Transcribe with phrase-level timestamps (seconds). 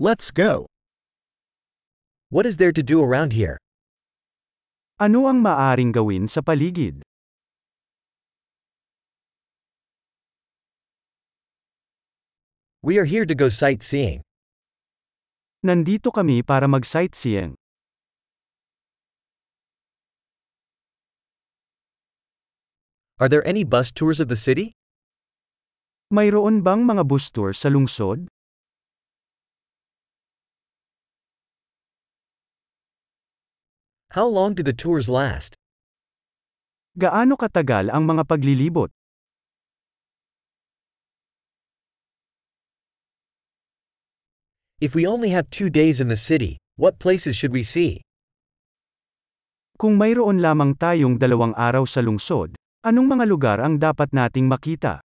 [0.00, 0.64] Let's go.
[2.30, 3.60] What is there to do around here?
[4.96, 7.04] Ano ang maaring gawin sa paligid?
[12.80, 14.24] We are here to go sightseeing.
[15.60, 17.60] Nandito kami para mag-sightseeing.
[23.20, 24.72] Are there any bus tours of the city?
[26.08, 28.32] Mayroon bang mga bus tour sa lungsod?
[34.10, 35.54] How long do the tours last?
[36.98, 38.90] Gaano katagal ang mga paglilibot?
[44.82, 48.02] If we only have two days in the city, what places should we see?
[49.78, 54.98] Kung mayroon lamang tayong dalawang araw sa lungsod, anong mga lugar ang dapat nating makita?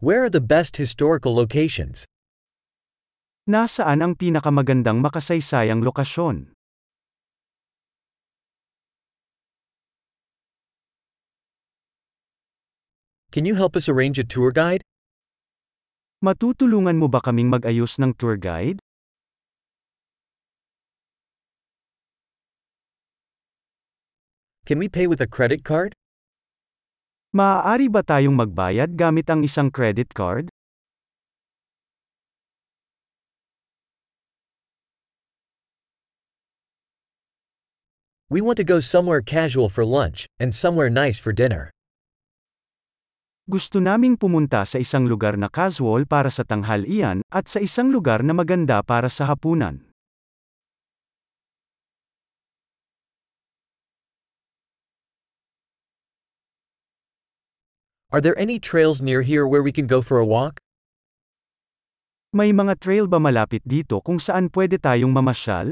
[0.00, 2.08] Where are the best historical locations?
[3.44, 6.56] Nasaan ang pinakamagandang makasaysayang lokasyon?
[13.28, 14.80] Can you help us arrange a tour guide?
[16.24, 18.80] Matutulungan mo ba kaming mag-ayos ng tour guide?
[24.64, 25.92] Can we pay with a credit card?
[27.30, 30.50] Maaari ba tayong magbayad gamit ang isang credit card?
[38.26, 41.70] We want to go somewhere casual for lunch, and somewhere nice for dinner.
[43.46, 48.26] Gusto naming pumunta sa isang lugar na casual para sa tanghalian, at sa isang lugar
[48.26, 49.89] na maganda para sa hapunan.
[58.12, 60.58] Are there any trails near here where we can go for a walk?
[62.34, 65.70] May mga trail ba malapit dito kung saan pwede tayong mamasyal?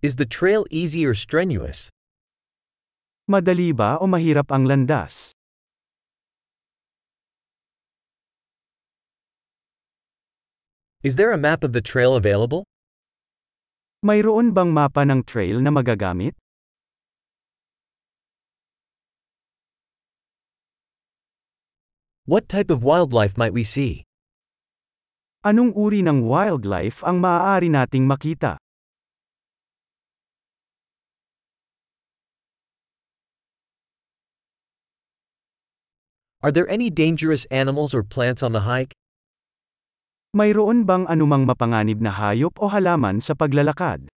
[0.00, 1.92] Is the trail easy or strenuous?
[3.28, 5.36] Madali ba o mahirap ang landas?
[11.04, 12.64] Is there a map of the trail available?
[14.04, 16.36] Mayroon bang mapa ng trail na magagamit?
[22.28, 24.04] What type of wildlife might we see?
[25.40, 28.60] Anong uri ng wildlife ang maaari nating makita?
[36.44, 38.92] Are there any dangerous animals or plants on the hike?
[40.34, 44.10] Mayroon bang anumang mapanganib na hayop o halaman sa paglalakad?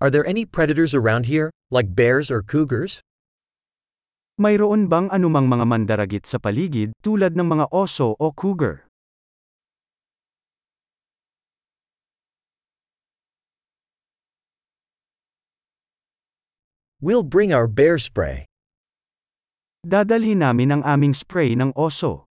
[0.00, 3.04] Are there any predators around here, like bears or cougars?
[4.40, 8.89] Mayroon bang anumang mga mandaragit sa paligid tulad ng mga oso o cougar?
[17.00, 18.44] We'll bring our bear spray.
[19.80, 22.29] Dadalhin namin ang aming spray ng oso.